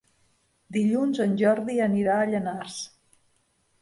Dilluns 0.77 1.21
en 1.27 1.37
Jordi 1.43 1.77
anirà 1.89 2.17
a 2.23 2.27
Llanars. 2.33 2.81